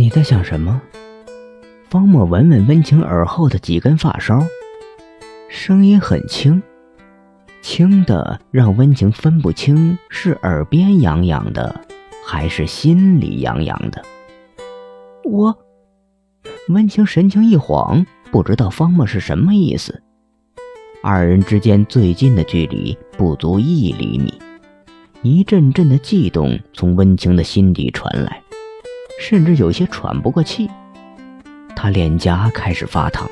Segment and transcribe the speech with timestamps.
[0.00, 0.80] 你在想什么？
[1.90, 4.40] 方墨闻闻温情耳后的几根发梢，
[5.48, 6.62] 声音很轻，
[7.62, 11.80] 轻的让温情分不清是耳边痒痒的，
[12.24, 14.00] 还是心里痒痒的。
[15.24, 15.58] 我，
[16.68, 20.00] 温情神情一晃，不知道方墨是什么意思。
[21.02, 24.32] 二人之间最近的距离不足一厘米，
[25.22, 28.40] 一阵阵的悸动从温情的心底传来，
[29.18, 30.70] 甚至有些喘不过气。
[31.76, 33.28] 他脸颊开始发烫。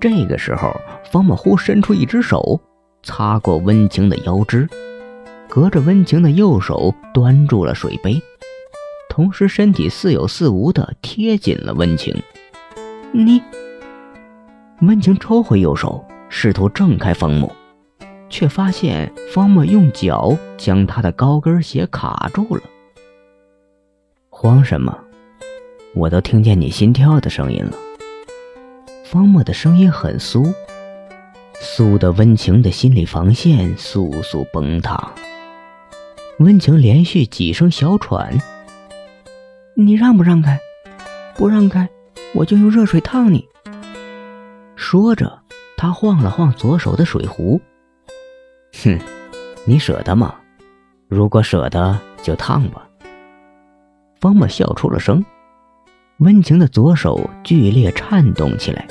[0.00, 0.74] 这个时候，
[1.10, 2.60] 方木忽伸出一只手，
[3.02, 4.68] 擦过温情的腰肢，
[5.48, 8.20] 隔着温情的右手端住了水杯，
[9.08, 12.14] 同时身体似有似无地贴紧了温情。
[13.12, 13.42] 你，
[14.80, 16.04] 温情抽回右手。
[16.30, 17.50] 试图挣开方木，
[18.28, 22.60] 却发现方木用脚将他的高跟鞋卡住了。
[24.40, 24.96] 慌什么？
[25.96, 27.72] 我都听见你心跳的声音了。
[29.04, 30.54] 方木的声音很酥，
[31.60, 35.12] 酥的温情的心理防线簌簌崩塌。
[36.38, 38.38] 温情连续几声小喘
[39.74, 40.56] ：“你让不让开？
[41.34, 41.88] 不让开，
[42.32, 43.44] 我就用热水烫你。”
[44.76, 45.40] 说着。
[45.76, 47.60] 他晃了晃左手的水壶，
[48.82, 48.98] 哼，
[49.64, 50.34] 你舍得吗？
[51.06, 52.87] 如果舍得，就烫吧。
[54.20, 55.24] 方墨笑出了声，
[56.18, 58.86] 温情的左手剧烈颤动起来，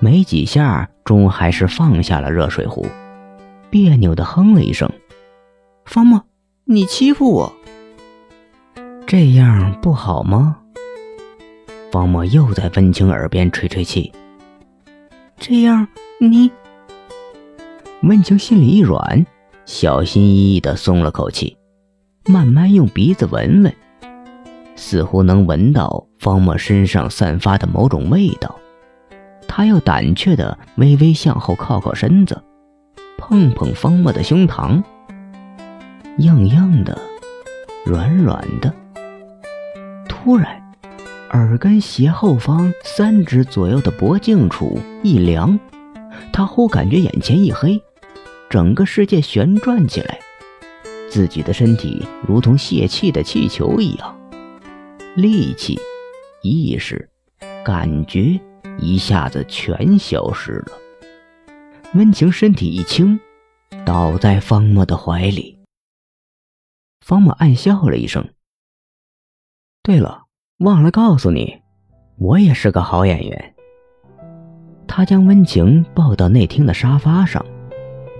[0.00, 2.86] 没几下，终还是放下了热水壶，
[3.70, 4.90] 别扭的哼了一声
[5.86, 6.22] ：“方墨，
[6.64, 7.52] 你欺负我，
[9.06, 10.58] 这样不好吗？”
[11.92, 14.10] 方墨又在温情耳边吹吹气。
[15.38, 15.86] 这样，
[16.18, 16.50] 你？
[18.02, 19.24] 温情心里一软，
[19.66, 21.56] 小心翼翼的松了口气，
[22.26, 23.74] 慢慢用鼻子闻闻，
[24.76, 28.54] 似乎能闻到方墨身上散发的某种味道。
[29.46, 32.42] 他又胆怯地微微向后靠靠身子，
[33.18, 34.82] 碰碰方墨的胸膛，
[36.18, 36.98] 硬硬的，
[37.84, 38.72] 软软的。
[40.08, 40.60] 突然。
[41.34, 45.58] 耳根斜后方三指左右的脖颈处一凉，
[46.30, 47.82] 他忽感觉眼前一黑，
[48.50, 50.18] 整个世界旋转起来，
[51.08, 54.14] 自己的身体如同泄气的气球一样，
[55.16, 55.78] 力气、
[56.42, 57.08] 意识、
[57.64, 58.40] 感觉
[58.78, 60.72] 一下子全消失了。
[61.94, 63.18] 温情身体一轻，
[63.84, 65.58] 倒在方墨的怀里。
[67.00, 68.28] 方墨暗笑了一声。
[69.82, 70.24] 对了。
[70.58, 71.60] 忘了告诉你，
[72.18, 73.54] 我也是个好演员。
[74.86, 77.44] 他将温情抱到内厅的沙发上，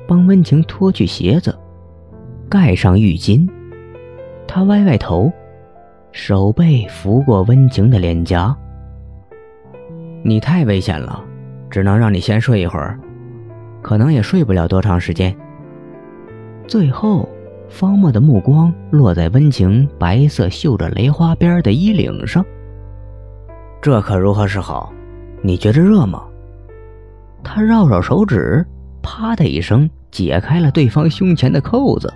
[0.09, 1.57] 帮温情脱去鞋子，
[2.51, 3.49] 盖上浴巾。
[4.49, 5.33] 他歪歪头，
[6.13, 8.55] 手背拂过温情的脸颊。
[10.23, 11.23] 你太危险了，
[11.69, 12.99] 只能让你先睡一会儿，
[13.83, 15.35] 可能也睡不了多长时间。
[16.67, 17.29] 最后。
[17.69, 22.45] 方墨的目光落在温情白色绣着蕾花边的衣领上，
[23.81, 24.93] 这可如何是好？
[25.41, 26.23] 你觉着热吗？
[27.43, 28.63] 他绕绕手指，
[29.03, 32.13] 啪的一声解开了对方胸前的扣子。